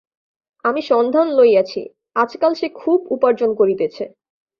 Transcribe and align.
আমি 0.65 0.81
সন্ধান 0.81 1.27
লইয়াছি, 1.33 1.81
আজকাল 2.15 2.51
সে 2.53 2.67
খুব 2.75 2.99
উপার্জন 3.09 3.49
করিতেছে। 3.55 4.03